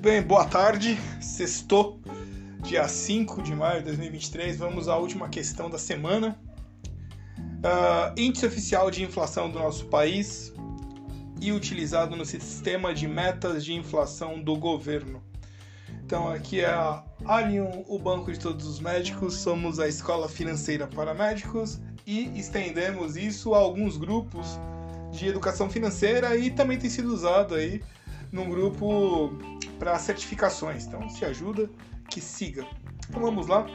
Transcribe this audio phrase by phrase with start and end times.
[0.00, 0.98] Muito bem, boa tarde.
[1.20, 2.00] Sextou,
[2.62, 4.56] dia 5 de maio de 2023.
[4.56, 6.40] Vamos à última questão da semana.
[7.38, 10.54] Uh, índice oficial de inflação do nosso país
[11.38, 15.22] e utilizado no sistema de metas de inflação do governo.
[16.02, 19.34] Então, aqui é a Allium, o banco de todos os médicos.
[19.34, 24.58] Somos a escola financeira para médicos e estendemos isso a alguns grupos
[25.12, 27.82] de educação financeira e também tem sido usado aí
[28.32, 29.30] num grupo
[29.78, 30.86] para certificações.
[30.86, 31.68] Então, se ajuda,
[32.08, 32.66] que siga.
[33.08, 33.66] Então vamos lá.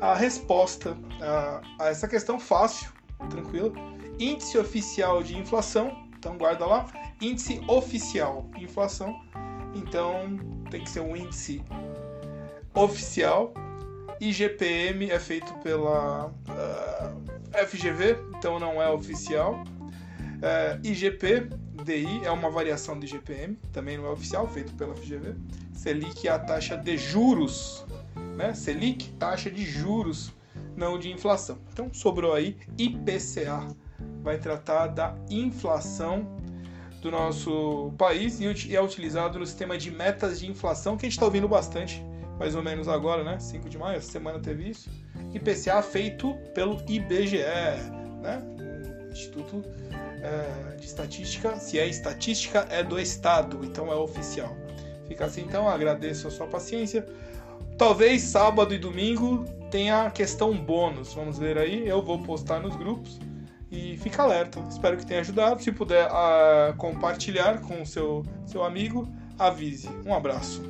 [0.00, 2.90] A resposta a, a essa questão fácil,
[3.30, 3.72] tranquilo.
[4.18, 6.06] Índice oficial de inflação.
[6.18, 6.86] Então guarda lá.
[7.20, 9.20] Índice oficial de inflação.
[9.74, 10.36] Então
[10.70, 11.62] tem que ser um índice
[12.74, 13.54] oficial.
[14.20, 16.32] IGPM é feito pela uh,
[17.52, 19.64] ah, FGV, então não é oficial.
[20.36, 21.48] Uh, IGP
[21.84, 25.34] DI é uma variação do IGPM, também não é oficial, feito pela FGV.
[25.72, 27.84] Selic é a taxa de juros,
[28.36, 28.54] né?
[28.54, 30.32] Selic, taxa de juros,
[30.76, 31.58] não de inflação.
[31.72, 33.68] Então sobrou aí IPCA,
[34.22, 36.26] vai tratar da inflação
[37.02, 41.16] do nosso país e é utilizado no sistema de metas de inflação que a gente
[41.16, 42.02] está ouvindo bastante,
[42.38, 43.38] mais ou menos agora, né?
[43.38, 44.90] 5 de maio, essa semana teve isso.
[45.34, 47.38] IPCA feito pelo IBGE,
[48.22, 48.42] né?
[49.14, 49.64] Instituto
[50.20, 54.56] é, de estatística, se é estatística, é do Estado, então é oficial.
[55.06, 57.06] Fica assim então, agradeço a sua paciência.
[57.78, 62.74] Talvez sábado e domingo tenha a questão bônus, vamos ver aí, eu vou postar nos
[62.74, 63.20] grupos
[63.70, 64.60] e fica alerta.
[64.68, 65.62] Espero que tenha ajudado.
[65.62, 69.88] Se puder uh, compartilhar com o seu, seu amigo, avise.
[70.04, 70.62] Um abraço.